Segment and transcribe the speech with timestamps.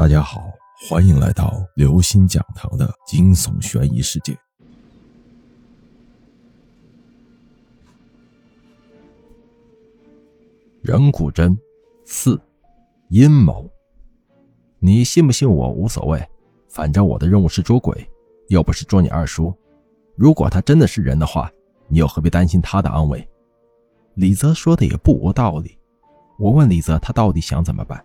[0.00, 0.50] 大家好，
[0.88, 4.34] 欢迎来到刘星讲堂的惊悚悬疑世界。
[10.80, 11.54] 人骨针
[12.06, 12.40] 四，
[13.10, 13.70] 阴谋。
[14.78, 16.26] 你信不信我无所谓，
[16.66, 18.08] 反正我的任务是捉鬼，
[18.48, 19.54] 又不是捉你二叔。
[20.16, 21.52] 如果他真的是人的话，
[21.88, 23.28] 你又何必担心他的安危？
[24.14, 25.78] 李泽说的也不无道理。
[26.38, 28.02] 我问李泽，他到底想怎么办？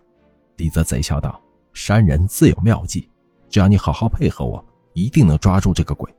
[0.56, 1.40] 李泽贼笑道。
[1.76, 3.06] 山人自有妙计，
[3.50, 6.10] 只要你好好配合我，一定能抓住这个鬼。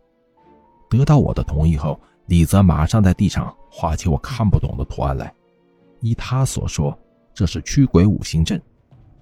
[0.88, 5.34] 得到我的同意后，李泽马上在地上画起我看不懂的图案来。
[6.02, 6.96] 依他所说，
[7.34, 8.62] 这是驱鬼五行阵，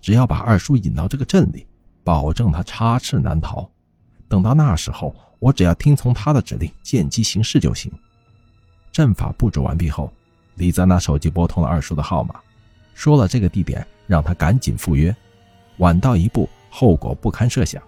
[0.01, 1.65] 只要把二叔引到这个阵里，
[2.03, 3.67] 保证他插翅难逃。
[4.27, 7.89] 等到那时候，我只要听从他的指令，见机行事就行。
[8.91, 10.11] 阵法布置完毕后，
[10.55, 12.35] 李泽拿手机拨通了二叔的号码，
[12.93, 15.15] 说了这个地点，让他赶紧赴约。
[15.77, 17.81] 晚到一步，后果不堪设想。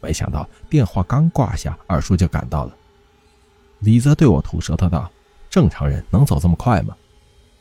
[0.00, 2.76] 没想到电话刚挂下，二叔就赶到了。
[3.80, 5.10] 李泽对我吐舌头道
[5.50, 6.96] ：“正常人能走这么快吗？”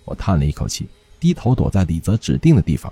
[0.06, 2.92] 我叹了一口气，低头躲在李泽指定的地方。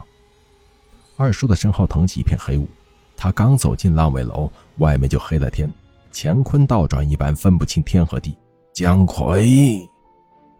[1.15, 2.67] 二叔的身后腾起一片黑雾，
[3.15, 5.71] 他刚走进烂尾楼，外面就黑了天，
[6.13, 8.37] 乾坤倒转一般，分不清天和地。
[8.71, 9.89] 姜魁，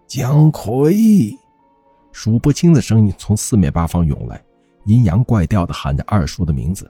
[0.08, 1.38] 姜魁，
[2.12, 4.42] 数不清的声音从四面八方涌来。
[4.88, 6.90] 阴阳怪调的喊着二叔的名字，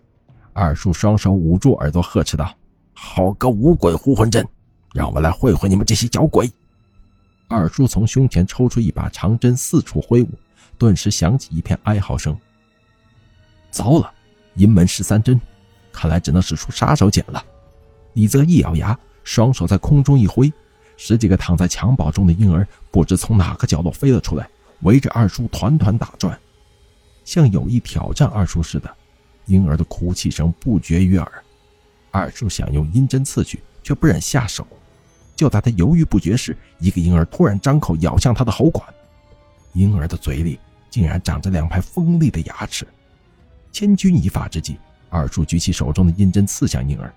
[0.53, 2.53] 二叔双手捂住耳朵，呵斥道
[2.93, 4.47] ：“好个五鬼呼魂阵，
[4.93, 6.47] 让我来会会你们这些小鬼！”
[7.49, 10.29] 二叔从胸前抽出一把长针，四处挥舞，
[10.77, 12.37] 顿时响起一片哀嚎声。
[13.71, 14.11] 糟了，
[14.53, 15.41] 阴门十三针，
[15.91, 17.43] 看来只能使出杀手锏了。
[18.13, 20.53] 李泽一咬牙，双手在空中一挥，
[20.97, 24.47] 十几个躺在襁褓中的婴儿不知从哪个角落飞了出来，
[24.81, 26.39] 围着二叔团团打转。
[27.27, 28.89] 像有意挑战二叔似的，
[29.47, 31.43] 婴儿的哭泣声不绝于耳。
[32.09, 34.65] 二叔想用阴针刺去，却不忍下手。
[35.35, 38.87] 就在他犹豫不决时，一个婴儿突然张口咬向他的喉管，
[39.73, 40.57] 婴儿的嘴里
[40.89, 42.87] 竟然长着两排锋利的牙齿。
[43.73, 44.79] 千钧一发之际，
[45.09, 47.13] 二叔举起手中的阴针刺向婴儿。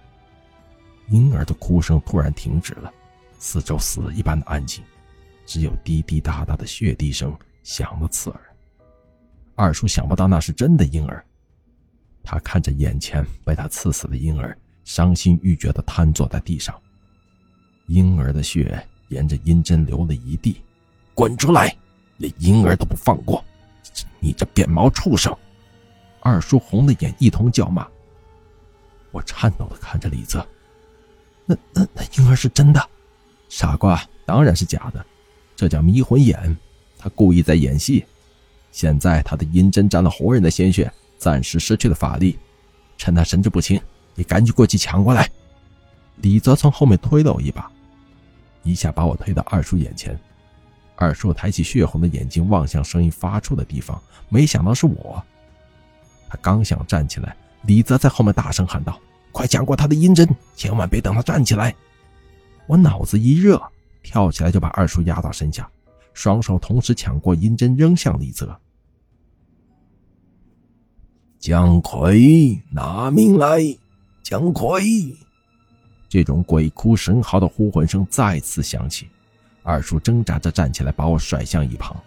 [1.10, 2.92] 婴儿的哭声突然停止了，
[3.38, 4.82] 四周死一般的安静，
[5.46, 7.32] 只有滴滴答答的血滴声
[7.62, 8.40] 响了刺耳。
[9.60, 11.22] 二叔想不到那是真的婴儿，
[12.22, 16.74] 他看着眼前被他刺死的婴儿，伤心欲绝地瘫坐在地上。
[17.86, 20.62] 婴儿的血沿着阴针流了一地，
[21.12, 21.76] 滚出来！
[22.16, 23.44] 连婴儿都不放过，
[24.18, 25.36] 你这变毛畜生！
[26.20, 27.86] 二叔红了眼，一通叫骂。
[29.10, 30.46] 我颤抖地看着李泽，
[31.44, 32.80] 那那那婴儿是真的？
[33.50, 35.04] 傻瓜，当然是假的，
[35.54, 36.56] 这叫迷魂眼，
[36.96, 38.06] 他故意在演戏。
[38.72, 42.38] 现在他的阴针沾了活人的鲜血，暂时失去了法力。
[42.96, 43.80] 趁他神志不清，
[44.14, 45.28] 你赶紧过去抢过来。
[46.16, 47.70] 李泽从后面推了我一把，
[48.62, 50.18] 一下把我推到二叔眼前。
[50.96, 53.98] 二叔抬起血红的眼睛望向声音发出的地方，
[54.28, 55.22] 没想到是我。
[56.28, 59.00] 他刚想站起来，李泽在后面大声喊道
[59.32, 61.74] ：“快抢过他的阴针，千万别等他站起来！”
[62.68, 63.60] 我脑子一热，
[64.02, 65.66] 跳起来就把二叔压到身下。
[66.20, 68.54] 双手同时抢过银针，扔向李泽。
[71.38, 73.58] 姜魁，拿命来！
[74.22, 75.16] 姜魁，
[76.10, 79.08] 这种鬼哭神嚎的呼唤声再次响起。
[79.62, 81.98] 二叔挣扎着站起来，把我甩向一旁。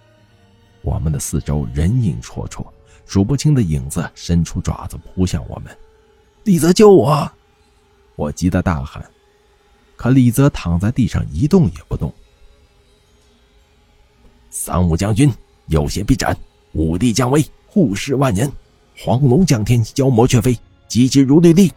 [0.83, 2.63] 我们的四周人影绰绰，
[3.07, 5.75] 数不清的影子伸出爪子扑向我们。
[6.43, 7.31] 李泽，救我！
[8.15, 9.03] 我急得大喊。
[9.95, 12.13] 可李泽躺在地上一动也不动。
[14.55, 15.33] 三五将军
[15.65, 16.37] 有邪必斩，
[16.73, 18.49] 五帝降威，护世万年。
[18.95, 20.55] 黄龙降天，妖魔却飞，
[20.87, 21.67] 急急如律令。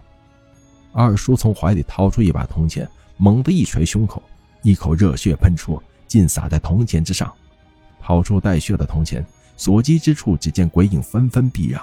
[0.92, 2.86] 二叔从怀里掏出一把铜钱，
[3.16, 4.22] 猛地一捶胸口，
[4.60, 7.32] 一口热血喷出，尽洒在铜钱之上。
[7.98, 9.24] 掏出带血的铜钱，
[9.56, 11.82] 所及之处，只见鬼影纷纷避让。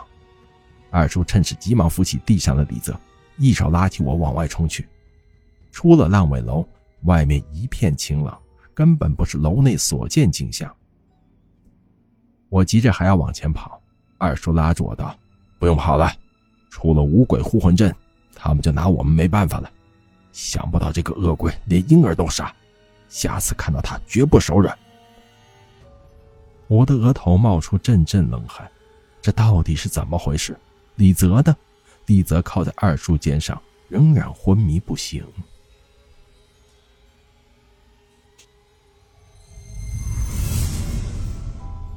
[0.92, 2.96] 二叔趁势急忙扶起地上的李泽，
[3.38, 4.88] 一手拉起我往外冲去。
[5.72, 6.64] 出了烂尾楼，
[7.06, 8.40] 外面一片晴朗，
[8.76, 10.72] 根本不是楼内所见景象。
[12.54, 13.82] 我急着还要往前跑，
[14.20, 15.18] 二叔拉住我道
[15.58, 16.14] ：“不用跑了，
[16.70, 17.92] 出了五鬼护魂阵，
[18.36, 19.68] 他们就拿我们没办法了。
[20.32, 22.54] 想不到这个恶鬼连婴儿都杀，
[23.10, 24.78] 下次看到他绝不手软。”
[26.70, 28.70] 我的额头冒出阵阵冷汗，
[29.20, 30.56] 这到底是怎么回事？
[30.98, 31.58] 李泽呢？
[32.06, 33.60] 李泽靠在二叔肩上，
[33.90, 35.26] 仍然昏迷不醒。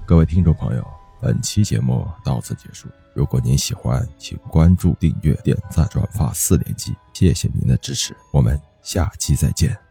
[0.06, 0.86] 各位听众朋友。
[1.20, 2.88] 本期节目到此结束。
[3.12, 9.85] 如果您喜欢，请关注、订阅、点赞、转发四连击，谢谢您的支持，我们下期再见。